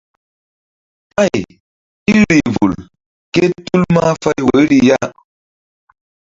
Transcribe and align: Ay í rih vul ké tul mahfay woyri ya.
Ay 1.23 1.41
í 2.13 2.15
rih 2.27 2.47
vul 2.55 2.73
ké 3.39 3.43
tul 3.63 3.83
mahfay 3.99 4.39
woyri 4.49 4.79
ya. 4.87 4.99